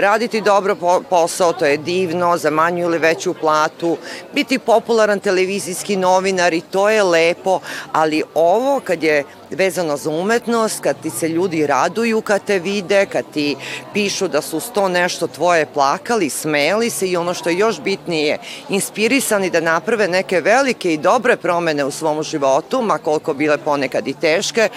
raditi 0.00 0.40
dobro 0.40 0.76
posao, 1.10 1.52
to 1.52 1.66
je 1.66 1.76
divno, 1.76 2.36
za 2.36 2.50
manju 2.50 2.84
ili 2.84 2.98
veću 2.98 3.34
platu. 3.34 3.96
Biti 4.34 4.58
popularan 4.58 5.20
televizijski 5.20 5.96
novinar 5.96 6.54
i 6.54 6.60
to 6.60 6.88
je 6.90 7.02
lepo, 7.02 7.60
ali 7.92 8.22
ovo 8.34 8.80
kad 8.84 9.02
je 9.02 9.24
vezano 9.50 9.96
za 9.96 10.10
umetnost, 10.10 10.80
kad 10.80 11.00
ti 11.02 11.10
se 11.10 11.28
ljudi 11.28 11.66
raduju 11.66 12.20
kad 12.20 12.44
te 12.44 12.58
vide, 12.58 13.06
kad 13.06 13.24
ti 13.32 13.56
pišu 13.92 14.28
da 14.28 14.42
su 14.42 14.60
sto 14.60 14.88
nešto 14.88 15.26
tvoje 15.26 15.66
plakali, 15.66 16.30
smeli 16.30 16.90
se 16.90 17.06
i 17.06 17.16
ono 17.16 17.34
što 17.34 17.48
je 17.48 17.58
još 17.58 17.80
bitnije, 17.80 18.38
inspirisani 18.68 19.50
da 19.50 19.60
naprave 19.60 20.08
neke 20.08 20.40
velike 20.40 20.94
i 20.94 20.98
dobre 20.98 21.36
promene 21.36 21.84
u 21.84 21.90
svom 21.90 22.22
životu, 22.22 22.82
ma 22.82 22.98
koliko 22.98 23.34
bile 23.34 23.58
ponekad 23.58 24.08
i 24.08 24.14
teške, 24.20 24.68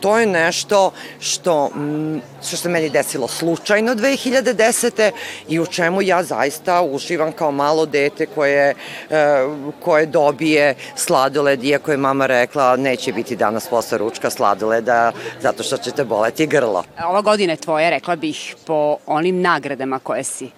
to 0.00 0.18
je 0.18 0.26
nešto 0.26 0.92
što, 1.20 1.66
mm, 1.66 2.20
što 2.46 2.56
se 2.56 2.68
meni 2.68 2.90
desilo 2.90 3.28
slučajno 3.28 3.94
2010. 3.94 5.10
i 5.48 5.60
u 5.60 5.66
čemu 5.66 6.02
ja 6.02 6.22
zaista 6.22 6.82
uživam 6.82 7.32
kao 7.32 7.50
malo 7.50 7.86
dete 7.86 8.26
koje, 8.26 8.74
e, 9.10 9.46
koje 9.84 10.06
dobije 10.06 10.74
sladoled, 10.96 11.64
iako 11.64 11.90
je 11.90 11.96
mama 11.96 12.26
rekla 12.26 12.76
neće 12.76 13.12
biti 13.12 13.36
danas 13.36 13.66
posle 13.66 13.98
ručka 13.98 14.17
sladoleda 14.30 15.12
zato 15.40 15.62
što 15.62 15.76
ćete 15.76 16.04
boleti 16.04 16.46
grlo. 16.46 16.84
Ova 17.04 17.20
godina 17.20 17.52
je 17.52 17.56
tvoja, 17.56 17.90
rekla 17.90 18.16
bih, 18.16 18.56
po 18.66 18.96
onim 19.06 19.40
nagradama 19.40 19.98
koje 19.98 20.24
si 20.24 20.50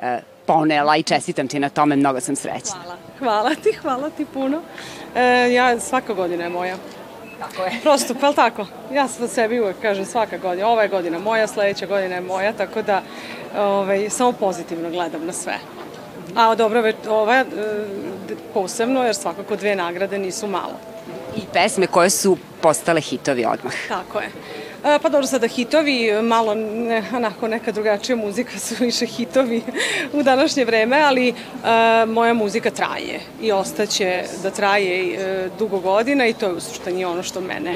e, 0.00 0.20
ponela 0.46 0.96
i 0.96 1.02
čestitam 1.02 1.48
ti 1.48 1.58
na 1.58 1.68
tome, 1.68 1.96
mnogo 1.96 2.20
sam 2.20 2.36
srećna. 2.36 2.76
Hvala, 2.82 2.96
hvala 3.18 3.54
ti, 3.54 3.72
hvala 3.72 4.10
ti 4.10 4.24
puno. 4.24 4.60
E, 5.14 5.52
ja, 5.52 5.80
svaka 5.80 6.14
godina 6.14 6.44
je 6.44 6.50
moja. 6.50 6.76
Tako 7.38 7.62
je. 7.62 7.80
Prosto, 7.82 8.14
pa 8.20 8.32
tako? 8.32 8.66
Ja 8.92 9.08
sam 9.08 9.28
sebi 9.28 9.60
uvek 9.60 9.76
kažem 9.82 10.04
svaka 10.04 10.38
godina, 10.38 10.68
ova 10.68 10.82
je 10.82 10.88
godina 10.88 11.18
moja, 11.18 11.46
sledeća 11.46 11.86
godina 11.86 12.14
je 12.14 12.20
moja, 12.20 12.52
tako 12.52 12.82
da 12.82 13.02
ovaj, 13.58 14.10
samo 14.10 14.32
pozitivno 14.32 14.90
gledam 14.90 15.26
na 15.26 15.32
sve. 15.32 15.58
A 16.36 16.54
dobro, 16.54 16.92
ova 17.08 17.34
e, 17.34 17.44
posebno, 18.54 19.04
jer 19.04 19.14
svakako 19.14 19.56
dve 19.56 19.76
nagrade 19.76 20.18
nisu 20.18 20.46
malo. 20.46 20.95
I 21.36 21.40
pesme 21.52 21.86
koje 21.86 22.10
su 22.10 22.36
postale 22.60 23.00
hitovi 23.00 23.44
odmah. 23.44 23.74
Tako 23.88 24.20
je. 24.20 24.30
E, 24.86 24.98
pa 25.02 25.08
dobro, 25.08 25.26
sada 25.26 25.48
hitovi, 25.48 26.22
malo 26.22 26.54
ne, 26.54 27.02
onako 27.14 27.48
neka 27.48 27.72
drugačija 27.72 28.16
muzika 28.16 28.58
su 28.58 28.74
više 28.80 29.06
hitovi 29.06 29.62
u 30.12 30.22
današnje 30.22 30.64
vreme, 30.64 31.00
ali 31.00 31.28
e, 31.28 31.34
moja 32.06 32.34
muzika 32.34 32.70
traje 32.70 33.20
i 33.42 33.52
ostaće 33.52 34.22
da 34.42 34.50
traje 34.50 35.14
e, 35.14 35.48
dugo 35.58 35.80
godina 35.80 36.26
i 36.26 36.32
to 36.32 36.46
je 36.46 36.52
u 36.52 36.60
suštini 36.60 37.04
ono 37.04 37.22
što 37.22 37.40
mene 37.40 37.74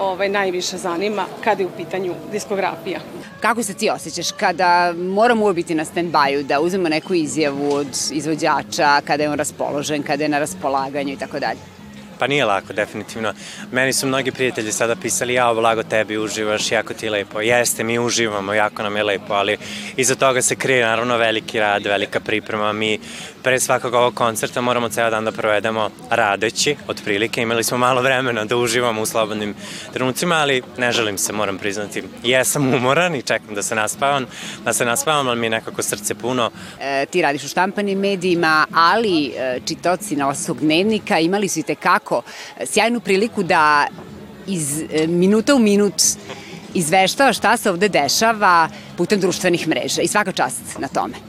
ovaj, 0.00 0.28
najviše 0.28 0.76
zanima 0.76 1.26
kada 1.44 1.62
je 1.62 1.66
u 1.66 1.76
pitanju 1.76 2.14
diskografija. 2.32 3.00
Kako 3.40 3.62
se 3.62 3.74
ti 3.74 3.90
osjećaš 3.90 4.32
kada 4.32 4.92
moram 4.92 5.42
uvijek 5.42 5.56
biti 5.56 5.74
na 5.74 5.84
stand-by-u, 5.84 6.42
da 6.42 6.60
uzmemo 6.60 6.88
neku 6.88 7.14
izjavu 7.14 7.72
od 7.72 7.98
izvođača, 8.12 9.00
kada 9.06 9.22
je 9.22 9.30
on 9.30 9.38
raspoložen, 9.38 10.02
kada 10.02 10.24
je 10.24 10.28
na 10.28 10.38
raspolaganju 10.38 11.12
i 11.12 11.16
tako 11.16 11.38
dalje? 11.38 11.77
Pa 12.18 12.26
nije 12.26 12.44
lako, 12.44 12.72
definitivno. 12.72 13.32
Meni 13.72 13.92
su 13.92 14.06
mnogi 14.06 14.32
prijatelji 14.32 14.72
sada 14.72 14.96
pisali, 14.96 15.34
ja, 15.34 15.54
blago 15.54 15.82
tebi, 15.82 16.18
uživaš, 16.18 16.72
jako 16.72 16.94
ti 16.94 17.08
lepo. 17.08 17.40
Jeste, 17.40 17.84
mi 17.84 17.98
uživamo, 17.98 18.54
jako 18.54 18.82
nam 18.82 18.96
je 18.96 19.02
lepo, 19.02 19.34
ali 19.34 19.56
iza 19.96 20.14
toga 20.14 20.42
se 20.42 20.56
krije 20.56 20.84
naravno 20.84 21.16
veliki 21.16 21.60
rad, 21.60 21.86
velika 21.86 22.20
priprema. 22.20 22.72
Mi 22.72 22.98
pre 23.42 23.60
svakog 23.60 23.94
ovog 23.94 24.14
koncerta 24.14 24.60
moramo 24.60 24.88
ceo 24.88 25.10
dan 25.10 25.24
da 25.24 25.32
provedemo 25.32 25.90
radeći, 26.10 26.76
otprilike. 26.88 27.42
Imali 27.42 27.64
smo 27.64 27.78
malo 27.78 28.02
vremena 28.02 28.44
da 28.44 28.56
uživamo 28.56 29.02
u 29.02 29.06
slobodnim 29.06 29.54
trenucima, 29.92 30.34
ali 30.34 30.62
ne 30.76 30.92
želim 30.92 31.18
se, 31.18 31.32
moram 31.32 31.58
priznati. 31.58 32.02
Jesam 32.22 32.74
umoran 32.74 33.14
i 33.14 33.22
čekam 33.22 33.54
da 33.54 33.62
se 33.62 33.74
naspavam, 33.74 34.26
da 34.64 34.72
se 34.72 34.84
naspavam, 34.84 35.28
ali 35.28 35.40
mi 35.40 35.46
je 35.46 35.50
nekako 35.50 35.82
srce 35.82 36.14
puno. 36.14 36.50
E, 36.80 37.06
ti 37.06 37.22
radiš 37.22 37.44
u 37.44 37.48
štampanim 37.48 37.98
medijima, 37.98 38.66
ali 38.74 39.26
e, 39.26 39.60
čitoci 39.66 40.16
na 40.16 40.28
osog 40.28 40.60
dnevnika 40.60 41.18
imali 41.18 41.48
su 41.48 41.60
i 41.60 41.62
tekako 41.62 42.07
sjajnu 42.66 43.00
priliku 43.00 43.42
da 43.42 43.86
iz 44.46 44.80
e, 44.80 45.06
minuta 45.06 45.54
u 45.54 45.58
minut 45.58 46.02
izveštava 46.74 47.32
šta 47.32 47.56
se 47.56 47.70
ovde 47.70 47.88
dešava 47.88 48.68
putem 48.96 49.20
društvenih 49.20 49.68
mreža 49.68 50.02
i 50.02 50.08
svaka 50.08 50.32
čast 50.32 50.78
na 50.78 50.88
tome. 50.88 51.27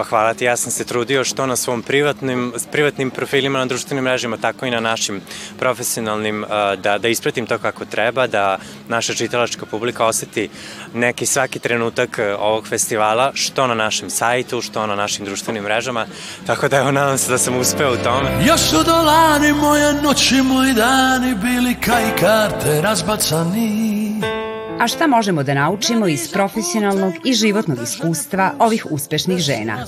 Pa 0.00 0.04
hvala 0.04 0.34
ti, 0.34 0.44
ja 0.44 0.56
sam 0.56 0.72
se 0.72 0.84
trudio 0.84 1.24
što 1.24 1.46
na 1.46 1.56
svom 1.56 1.82
privatnim, 1.82 2.52
privatnim 2.72 3.10
profilima 3.10 3.58
na 3.58 3.66
društvenim 3.66 4.04
mrežima, 4.04 4.36
tako 4.36 4.66
i 4.66 4.70
na 4.70 4.80
našim 4.80 5.20
profesionalnim, 5.58 6.44
da, 6.82 6.98
da 6.98 7.08
ispratim 7.08 7.46
to 7.46 7.58
kako 7.58 7.84
treba, 7.84 8.26
da 8.26 8.58
naša 8.88 9.14
čitalačka 9.14 9.66
publika 9.66 10.06
oseti 10.06 10.48
neki 10.94 11.26
svaki 11.26 11.58
trenutak 11.58 12.20
ovog 12.38 12.68
festivala, 12.68 13.30
što 13.34 13.66
na 13.66 13.74
našem 13.74 14.10
sajtu, 14.10 14.62
što 14.62 14.86
na 14.86 14.94
našim 14.94 15.24
društvenim 15.24 15.64
mrežama, 15.64 16.06
tako 16.46 16.68
da 16.68 16.76
evo 16.76 16.90
nadam 16.90 17.18
se 17.18 17.30
da 17.30 17.38
sam 17.38 17.58
uspeo 17.58 17.92
u 17.92 18.04
tome. 18.04 18.30
Još 18.46 18.60
su 18.60 18.82
dolani 18.84 19.52
moje 19.52 19.92
noći, 20.02 20.42
moji 20.42 20.74
dani 20.74 21.34
bili 21.34 21.74
kaj 21.74 22.16
karte 22.16 22.80
razbacani. 22.80 24.39
A 24.80 24.88
šta 24.88 25.06
možemo 25.06 25.42
da 25.42 25.54
naučimo 25.54 26.06
iz 26.08 26.32
profesionalnog 26.32 27.12
i 27.24 27.32
životnog 27.32 27.78
iskustva 27.82 28.52
ovih 28.58 28.86
uspešnih 28.90 29.38
žena? 29.38 29.86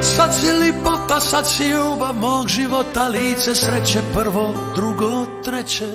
Sad 0.00 0.34
si 0.34 0.52
lipota, 0.52 1.20
sad 1.20 1.50
si 1.50 1.64
ljubav 1.64 2.14
mog 2.14 2.48
života, 2.48 3.08
lice 3.08 3.54
sreće 3.54 3.98
prvo, 4.14 4.54
drugo, 4.76 5.26
treće 5.44 5.86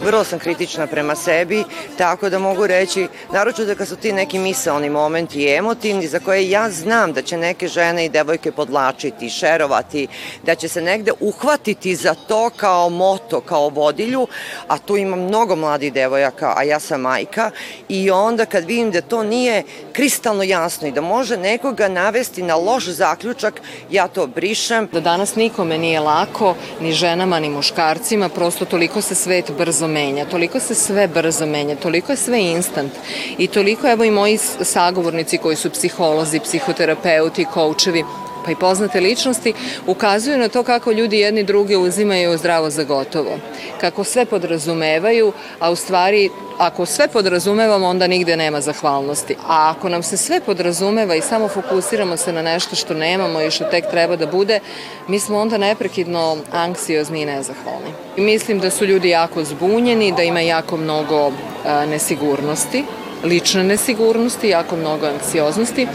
vrlo 0.00 0.24
sam 0.24 0.38
kritična 0.38 0.86
prema 0.86 1.14
sebi, 1.14 1.64
tako 1.98 2.30
da 2.30 2.38
mogu 2.38 2.66
reći, 2.66 3.08
naročito 3.32 3.64
da 3.64 3.74
kad 3.74 3.88
su 3.88 3.96
ti 3.96 4.12
neki 4.12 4.38
misalni 4.38 4.90
momenti 4.90 5.38
i 5.38 5.54
emotivni, 5.54 6.06
za 6.06 6.18
koje 6.18 6.50
ja 6.50 6.70
znam 6.70 7.12
da 7.12 7.22
će 7.22 7.36
neke 7.36 7.68
žene 7.68 8.04
i 8.04 8.08
devojke 8.08 8.52
podlačiti, 8.52 9.30
šerovati, 9.30 10.06
da 10.42 10.54
će 10.54 10.68
se 10.68 10.80
negde 10.80 11.12
uhvatiti 11.20 11.94
za 11.94 12.14
to 12.14 12.50
kao 12.56 12.88
moto, 12.88 13.40
kao 13.40 13.68
vodilju, 13.68 14.26
a 14.68 14.78
tu 14.78 14.96
ima 14.96 15.16
mnogo 15.16 15.56
mladih 15.56 15.92
devojaka, 15.92 16.52
a 16.56 16.62
ja 16.62 16.80
sam 16.80 17.00
majka, 17.00 17.50
i 17.88 18.10
onda 18.10 18.44
kad 18.44 18.64
vidim 18.64 18.90
da 18.90 19.00
to 19.00 19.22
nije 19.22 19.62
kristalno 19.92 20.42
jasno 20.42 20.88
i 20.88 20.92
da 20.92 21.00
može 21.00 21.36
nekoga 21.36 21.88
navesti 21.88 22.42
na 22.42 22.56
loš 22.56 22.84
zaključak, 22.84 23.60
ja 23.90 24.08
to 24.08 24.26
brišem. 24.26 24.88
Da 24.92 25.00
danas 25.00 25.36
nikome 25.36 25.78
nije 25.78 26.00
lako, 26.00 26.54
ni 26.80 26.92
ženama, 26.92 27.40
ni 27.40 27.50
muškarcima, 27.50 28.28
prosto 28.28 28.64
toliko 28.64 29.00
se 29.00 29.14
svet 29.14 29.50
brzo 29.58 29.85
menja, 29.86 30.24
toliko 30.24 30.60
se 30.60 30.74
sve 30.74 31.08
brzo 31.08 31.46
menja, 31.46 31.76
toliko 31.76 32.12
je 32.12 32.16
sve 32.16 32.40
instant. 32.40 32.92
I 33.38 33.46
toliko, 33.46 33.88
evo 33.88 34.04
i 34.04 34.10
moji 34.10 34.38
sagovornici 34.60 35.38
koji 35.38 35.56
su 35.56 35.70
psiholozi, 35.70 36.40
psihoterapeuti, 36.40 37.44
koučevi, 37.44 38.04
pa 38.46 38.52
i 38.52 38.56
poznate 38.56 39.00
ličnosti, 39.00 39.54
ukazuju 39.86 40.38
na 40.38 40.48
to 40.48 40.62
kako 40.62 40.92
ljudi 40.92 41.18
jedni 41.18 41.42
druge 41.42 41.76
uzimaju 41.76 42.38
zdravo 42.38 42.70
za 42.70 42.84
gotovo. 42.84 43.38
Kako 43.80 44.04
sve 44.04 44.24
podrazumevaju, 44.24 45.32
a 45.60 45.70
u 45.70 45.76
stvari 45.76 46.30
ako 46.58 46.86
sve 46.86 47.08
podrazumevamo, 47.08 47.86
onda 47.86 48.06
nigde 48.06 48.36
nema 48.36 48.60
zahvalnosti. 48.60 49.36
A 49.48 49.74
ako 49.76 49.88
nam 49.88 50.02
se 50.02 50.16
sve 50.16 50.40
podrazumeva 50.40 51.14
i 51.14 51.20
samo 51.20 51.48
fokusiramo 51.48 52.16
se 52.16 52.32
na 52.32 52.42
nešto 52.42 52.76
što 52.76 52.94
nemamo 52.94 53.40
i 53.40 53.50
što 53.50 53.64
tek 53.64 53.90
treba 53.90 54.16
da 54.16 54.26
bude, 54.26 54.60
mi 55.08 55.20
smo 55.20 55.38
onda 55.38 55.58
neprekidno 55.58 56.36
anksiozni 56.52 57.22
i 57.22 57.26
nezahvalni. 57.26 57.90
I 58.16 58.20
mislim 58.20 58.60
da 58.60 58.70
su 58.70 58.84
ljudi 58.84 59.08
jako 59.08 59.44
zbunjeni, 59.44 60.12
da 60.16 60.22
ima 60.22 60.40
jako 60.40 60.76
mnogo 60.76 61.32
a, 61.66 61.86
nesigurnosti, 61.86 62.84
lične 63.24 63.64
nesigurnosti, 63.64 64.48
jako 64.48 64.76
mnogo 64.76 65.06
anksioznosti 65.06 65.86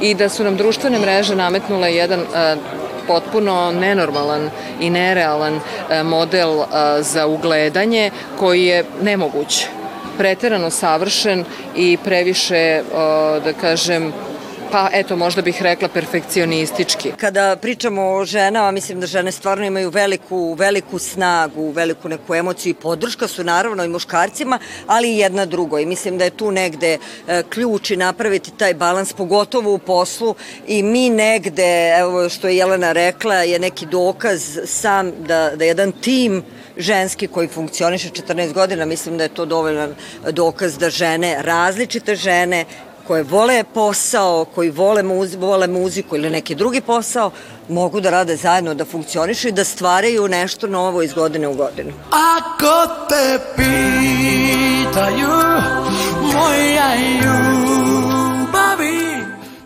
i 0.00 0.14
da 0.14 0.28
su 0.28 0.44
nam 0.44 0.56
društvene 0.56 0.98
mreže 0.98 1.36
nametnule 1.36 1.94
jedan 1.94 2.20
e, 2.20 2.56
potpuno 3.06 3.72
nenormalan 3.72 4.50
i 4.80 4.90
nerealan 4.90 5.60
e, 5.90 6.02
model 6.02 6.60
e, 6.60 6.66
za 7.02 7.26
ugledanje 7.26 8.10
koji 8.38 8.64
je 8.64 8.84
nemoguć 9.02 9.66
preterano 10.18 10.70
savršen 10.70 11.44
i 11.76 11.98
previše, 12.04 12.82
da 13.44 13.52
kažem, 13.60 14.12
pa 14.74 14.88
eto 14.92 15.16
možda 15.16 15.42
bih 15.42 15.62
rekla 15.62 15.88
perfekcionistički. 15.88 17.12
Kada 17.16 17.56
pričamo 17.56 18.02
o 18.02 18.24
ženama, 18.24 18.70
mislim 18.70 19.00
da 19.00 19.06
žene 19.06 19.32
stvarno 19.32 19.64
imaju 19.64 19.90
veliku, 19.90 20.54
veliku 20.54 20.98
snagu, 20.98 21.70
veliku 21.70 22.08
neku 22.08 22.34
emociju 22.34 22.70
i 22.70 22.74
podrška 22.74 23.28
su 23.28 23.44
naravno 23.44 23.84
i 23.84 23.88
muškarcima, 23.88 24.58
ali 24.86 25.12
i 25.12 25.18
jedna 25.18 25.46
drugo. 25.46 25.78
I 25.78 25.86
mislim 25.86 26.18
da 26.18 26.24
je 26.24 26.30
tu 26.30 26.50
negde 26.50 26.98
e, 27.28 27.42
ključ 27.50 27.90
i 27.90 27.96
napraviti 27.96 28.50
taj 28.56 28.74
balans, 28.74 29.12
pogotovo 29.12 29.74
u 29.74 29.78
poslu 29.78 30.34
i 30.66 30.82
mi 30.82 31.10
negde, 31.10 31.94
evo 31.98 32.28
što 32.28 32.48
je 32.48 32.56
Jelena 32.56 32.92
rekla, 32.92 33.34
je 33.34 33.58
neki 33.58 33.86
dokaz 33.86 34.58
sam 34.64 35.12
da, 35.18 35.50
da 35.56 35.64
jedan 35.64 35.92
tim 35.92 36.42
ženski 36.76 37.26
koji 37.26 37.48
funkcioniše 37.48 38.08
14 38.08 38.52
godina, 38.52 38.84
mislim 38.84 39.18
da 39.18 39.24
je 39.24 39.34
to 39.34 39.44
dovoljan 39.44 39.94
dokaz 40.30 40.78
da 40.78 40.90
žene, 40.90 41.36
različite 41.42 42.16
žene, 42.16 42.64
koje 43.06 43.22
vole 43.22 43.64
posao, 43.74 44.44
koji 44.44 44.70
vole, 44.70 45.02
muzi, 45.02 45.36
vole 45.36 45.66
muziku 45.66 46.16
ili 46.16 46.30
neki 46.30 46.54
drugi 46.54 46.80
posao, 46.80 47.30
mogu 47.68 48.00
da 48.00 48.10
rade 48.10 48.36
zajedno, 48.36 48.74
da 48.74 48.84
funkcionišu 48.84 49.48
i 49.48 49.52
da 49.52 49.64
stvaraju 49.64 50.28
nešto 50.28 50.66
novo 50.66 51.02
iz 51.02 51.12
godine 51.12 51.48
u 51.48 51.54
godinu. 51.54 51.92
Ako 52.10 52.94
te 53.08 53.38
pitaju 53.56 55.28
moja 56.32 56.94
ljubavi 57.20 58.04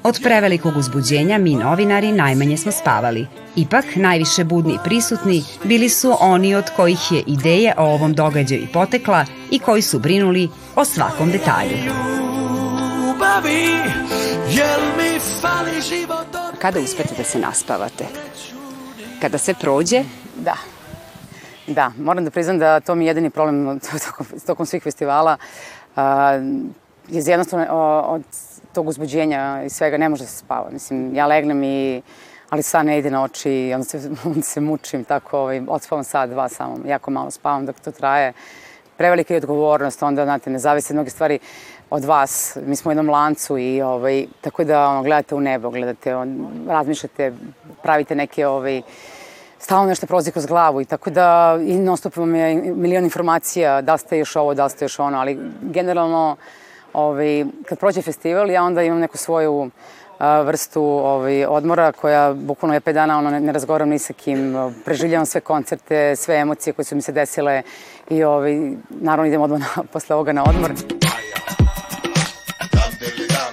Od 0.03 0.21
prevelikog 0.23 0.77
uzbuđenja 0.77 1.39
mi 1.39 1.55
novinari 1.55 2.13
najmanje 2.13 2.57
smo 2.57 2.73
spavali. 2.73 3.27
Ipak, 3.57 3.85
najviše 3.97 4.45
budni 4.45 4.75
i 4.75 4.79
prisutni 4.85 5.45
bili 5.65 5.89
su 5.89 6.17
oni 6.21 6.55
od 6.55 6.65
kojih 6.77 7.13
je 7.13 7.23
ideja 7.27 7.75
o 7.77 7.85
ovom 7.85 8.15
događaju 8.15 8.67
potekla 8.73 9.25
i 9.51 9.59
koji 9.59 9.83
su 9.83 9.99
brinuli 9.99 10.49
o 10.77 10.85
svakom 10.85 11.31
detalju 11.31 12.28
ljubavi, 13.29 13.63
jel 14.49 14.81
mi 14.97 15.21
fali 15.41 15.81
život 15.81 16.27
od... 16.35 16.59
Kada 16.59 16.81
uspete 16.81 17.15
da 17.17 17.25
se 17.25 17.39
naspavate? 17.39 18.05
Kada 19.21 19.39
se 19.39 19.55
prođe? 19.55 20.03
Da. 20.37 20.57
Da, 21.67 21.93
moram 21.99 22.25
da 22.25 22.31
priznam 22.31 22.59
da 22.59 22.81
to 22.81 22.95
mi 22.95 23.05
je 23.05 23.09
jedini 23.09 23.31
problem 23.31 23.81
tokom, 24.07 24.27
tokom 24.47 24.67
svih 24.67 24.83
festivala. 24.83 25.37
Uh, 25.97 26.03
je 27.09 27.23
jednostavno 27.27 27.67
od 28.07 28.23
tog 28.75 28.89
uzbuđenja 28.89 29.63
i 29.67 29.71
svega 29.71 29.97
ne 29.97 30.09
može 30.09 30.23
da 30.23 30.29
se 30.29 30.37
spava. 30.37 30.71
Mislim, 30.71 31.15
ja 31.15 31.27
legnem 31.27 31.63
i 31.63 32.03
ali 32.51 32.63
san 32.63 32.87
ne 32.87 32.99
ide 32.99 33.11
na 33.11 33.23
oči 33.23 33.51
i 33.51 33.75
onda 33.75 33.85
se, 33.85 34.11
onda 34.25 34.43
se 34.43 34.61
mučim, 34.61 35.05
tako 35.05 35.39
ovaj, 35.39 35.63
odspavam 35.69 36.05
sad, 36.05 36.31
dva 36.31 36.49
samo, 36.49 36.79
jako 36.87 37.11
malo 37.11 37.31
spavam 37.31 37.67
dok 37.67 37.81
to 37.81 37.93
traje. 37.93 38.33
Prevelika 38.97 39.35
je 39.35 39.39
odgovornost, 39.39 40.03
onda, 40.03 40.25
znate, 40.25 40.51
ne 40.51 40.59
zavise 40.59 40.95
mnoge 40.95 41.11
stvari 41.11 41.39
od 41.91 42.05
vas. 42.05 42.59
Mi 42.67 42.77
smo 42.77 42.89
u 42.89 42.93
jednom 42.93 43.11
lancu 43.11 43.59
i 43.59 43.83
ovaj, 43.83 44.27
tako 44.41 44.65
da 44.65 44.89
ono, 44.89 45.03
gledate 45.03 45.35
u 45.35 45.41
nebo, 45.41 45.71
gledate, 45.71 46.17
on, 46.17 46.49
razmišljate, 46.69 47.33
pravite 47.83 48.15
neke 48.15 48.47
ovaj, 48.47 48.83
stalno 49.59 49.87
nešto 49.87 50.07
prolazi 50.07 50.33
kroz 50.33 50.47
glavu 50.47 50.81
i 50.81 50.85
tako 50.85 51.11
da 51.11 51.59
i 51.67 51.79
non 51.79 51.97
stop 51.97 52.17
vam 52.17 52.35
je 52.35 52.55
milion 52.55 53.05
informacija 53.05 53.81
da 53.81 53.99
ste 53.99 54.19
još 54.19 54.37
ovo, 54.37 54.55
da 54.55 54.69
ste 54.69 54.85
još 54.85 54.99
ono, 54.99 55.19
ali 55.19 55.39
generalno 55.63 56.37
ovaj, 56.93 57.45
kad 57.69 57.79
prođe 57.79 58.03
festival 58.03 58.51
ja 58.51 58.63
onda 58.63 58.83
imam 58.83 58.99
neku 58.99 59.17
svoju 59.17 59.71
a, 60.19 60.41
vrstu 60.41 60.83
ovaj, 60.83 61.47
odmora 61.47 61.93
koja 61.93 62.33
bukvalno 62.35 62.75
je 62.75 62.81
5 62.81 62.93
dana 62.93 63.19
ono, 63.19 63.31
ne, 63.31 63.41
ne 63.41 63.53
razgovaram 63.53 63.89
ni 63.89 63.99
sa 63.99 64.13
kim, 64.13 64.55
preživljavam 64.85 65.27
sve 65.27 65.41
koncerte, 65.41 66.17
sve 66.17 66.37
emocije 66.37 66.73
koje 66.73 66.85
su 66.85 66.97
mi 66.97 67.03
se 67.03 67.13
desile 67.13 67.63
i 68.11 68.25
ovaj, 68.25 68.73
naravno 68.91 69.27
idem 69.27 69.43
odmah 69.43 69.61
na, 69.61 69.83
posle 69.93 70.15
ovoga 70.15 70.33
na 70.33 70.45
odmor. 70.49 70.73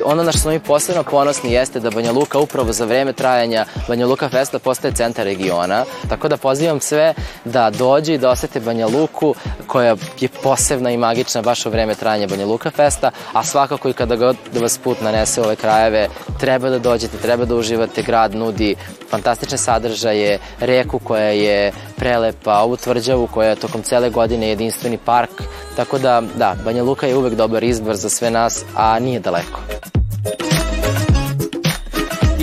Ono 0.07 0.23
na 0.23 0.31
što 0.31 0.41
smo 0.41 0.51
mi 0.51 0.59
posebno 0.59 1.03
ponosni 1.03 1.51
jeste 1.51 1.79
da 1.79 1.89
Banja 1.89 2.11
Luka 2.11 2.39
upravo 2.39 2.73
za 2.73 2.85
vreme 2.85 3.13
trajanja 3.13 3.65
Banja 3.87 4.05
Luka 4.07 4.29
Festa 4.29 4.59
postaje 4.59 4.93
centar 4.93 5.25
regiona, 5.25 5.85
tako 6.09 6.27
da 6.27 6.37
pozivam 6.37 6.79
sve 6.79 7.13
da 7.45 7.69
dođe 7.69 8.13
i 8.13 8.17
da 8.17 8.29
osete 8.29 8.59
Banja 8.59 8.87
Luku 8.87 9.35
koja 9.67 9.95
je 10.19 10.27
posebna 10.43 10.91
i 10.91 10.97
magična 10.97 11.41
baš 11.41 11.65
u 11.65 11.69
vreme 11.69 11.95
trajanja 11.95 12.27
Banja 12.27 12.45
Luka 12.45 12.71
Festa, 12.71 13.11
a 13.33 13.43
svakako 13.43 13.89
i 13.89 13.93
kada 13.93 14.15
god 14.15 14.37
da 14.53 14.59
vas 14.59 14.77
put 14.77 15.01
nanese 15.01 15.41
ove 15.41 15.55
krajeve, 15.55 16.07
treba 16.39 16.69
da 16.69 16.79
dođete, 16.79 17.17
treba 17.17 17.45
da 17.45 17.55
uživate, 17.55 18.01
grad 18.01 18.35
nudi 18.35 18.75
fantastične 19.09 19.57
sadržaje, 19.57 20.39
reku 20.59 20.99
koja 20.99 21.29
je 21.29 21.71
prelepa, 21.95 22.59
ovu 22.59 22.77
tvrđavu 22.77 23.27
koja 23.27 23.49
je 23.49 23.55
tokom 23.55 23.81
cele 23.81 24.09
godine 24.09 24.49
jedinstveni 24.49 24.97
park, 24.97 25.41
tako 25.75 25.99
da, 25.99 26.21
da, 26.35 26.55
Banja 26.65 26.83
Luka 26.83 27.07
je 27.07 27.15
uvek 27.15 27.33
dobar 27.33 27.63
izbor 27.63 27.95
za 27.95 28.09
sve 28.09 28.31
nas, 28.31 28.63
a 28.75 28.99
nije 28.99 29.19
daleko. 29.19 29.59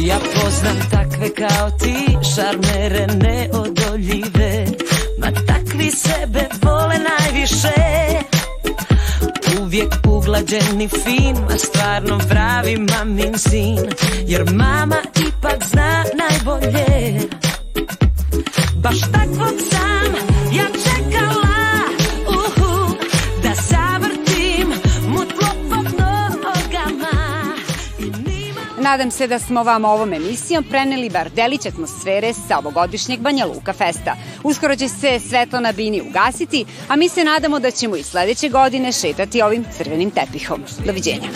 Ja 0.06 0.18
poznam 0.18 0.76
takve 0.90 1.34
kao 1.34 1.70
ti, 1.70 1.94
šarmere 2.34 3.06
neodoljive, 3.06 4.66
ma 5.18 5.30
takvi 5.46 5.90
sebe 5.90 6.48
vole 6.62 6.96
najviše. 6.98 7.74
Uvijek 9.60 9.94
uglađen 10.08 10.80
i 10.80 10.88
fin, 10.88 11.36
a 11.54 11.58
stvarno 11.58 12.18
pravi 12.28 12.76
mamin 12.76 13.38
sin, 13.38 13.78
jer 14.26 14.44
mama 14.52 14.96
ipak 15.28 15.64
zna 15.70 16.04
najbolje. 16.14 17.18
Baš 18.76 19.00
takvog 19.00 19.54
sam 19.70 20.31
nadam 28.82 29.10
se 29.10 29.26
da 29.26 29.38
smo 29.38 29.62
vam 29.62 29.84
ovom 29.84 30.12
emisijom 30.12 30.64
preneli 30.64 31.10
bar 31.10 31.30
delić 31.30 31.66
atmosfere 31.66 32.32
sa 32.48 32.58
ovogodišnjeg 32.58 33.20
Banja 33.20 33.46
Luka 33.46 33.72
festa. 33.72 34.16
Uskoro 34.42 34.76
će 34.76 34.88
se 34.88 35.20
svetlo 35.28 35.60
na 35.60 35.72
bini 35.72 36.02
ugasiti, 36.08 36.64
a 36.88 36.96
mi 36.96 37.08
se 37.08 37.24
nadamo 37.24 37.58
da 37.58 37.70
ćemo 37.70 37.96
i 37.96 38.02
sledeće 38.02 38.48
godine 38.48 38.92
šetati 38.92 39.42
ovim 39.42 39.64
crvenim 39.76 40.10
tepihom. 40.10 40.64
Doviđenja. 40.86 41.28